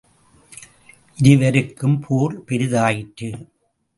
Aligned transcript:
இருவருக்கும் 1.17 1.99
போர் 1.99 2.35
பெரிதாயிற்று. 2.43 3.29